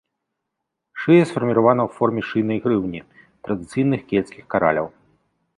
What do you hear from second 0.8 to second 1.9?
Шыя сфарміравана